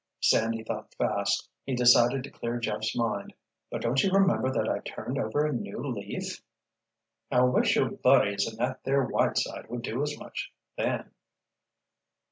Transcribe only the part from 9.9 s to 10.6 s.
as much,